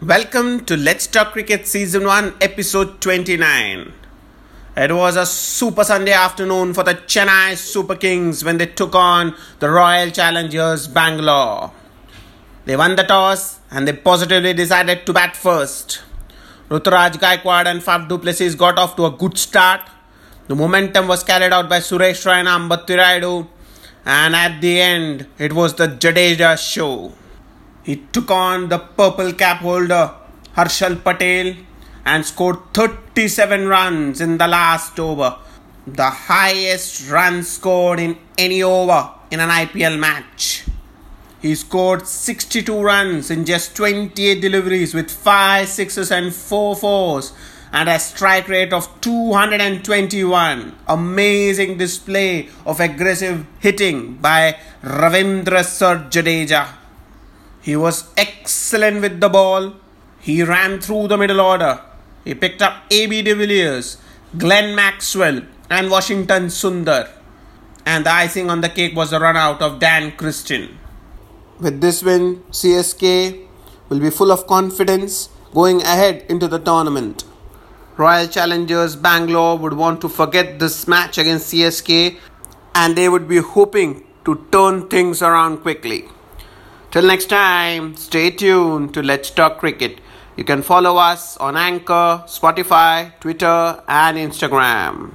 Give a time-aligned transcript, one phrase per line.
[0.00, 3.92] Welcome to Let's Talk Cricket Season 1, Episode 29.
[4.76, 9.34] It was a super Sunday afternoon for the Chennai Super Kings when they took on
[9.58, 11.72] the Royal Challengers Bangalore.
[12.64, 16.04] They won the toss and they positively decided to bat first.
[16.68, 19.80] Ruturaj Gaikwad and Faf du Plessis got off to a good start.
[20.46, 23.48] The momentum was carried out by Suresh Raina Ambati Rayudu
[24.06, 27.14] and at the end it was the Jadeja show.
[27.88, 30.12] He took on the purple cap holder
[30.54, 31.54] Harshal Patel
[32.04, 35.38] and scored 37 runs in the last over,
[35.86, 40.64] the highest run scored in any over in an IPL match.
[41.40, 47.32] He scored 62 runs in just 28 deliveries with 5 sixes and 4 fours
[47.72, 50.76] and a strike rate of 221.
[50.88, 56.77] Amazing display of aggressive hitting by Ravindra Sir Jadeja.
[57.68, 59.74] He was excellent with the ball.
[60.20, 61.82] He ran through the middle order.
[62.24, 63.98] He picked up AB de Villiers,
[64.38, 67.10] Glenn Maxwell, and Washington Sundar.
[67.84, 70.78] And the icing on the cake was the run out of Dan Christian.
[71.60, 73.46] With this win, CSK
[73.90, 77.24] will be full of confidence going ahead into the tournament.
[77.98, 82.16] Royal Challengers Bangalore would want to forget this match against CSK
[82.74, 86.06] and they would be hoping to turn things around quickly.
[86.90, 90.00] Till next time, stay tuned to Let's Talk Cricket.
[90.36, 95.12] You can follow us on Anchor, Spotify, Twitter, and Instagram.